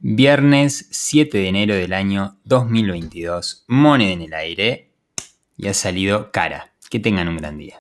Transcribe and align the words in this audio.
Viernes 0.00 0.86
7 0.92 1.36
de 1.36 1.48
enero 1.48 1.74
del 1.74 1.92
año 1.92 2.38
2022, 2.44 3.64
moneda 3.66 4.12
en 4.12 4.22
el 4.22 4.32
aire 4.32 4.92
y 5.56 5.66
ha 5.66 5.74
salido 5.74 6.30
cara. 6.30 6.72
Que 6.88 7.00
tengan 7.00 7.28
un 7.28 7.36
gran 7.36 7.58
día. 7.58 7.76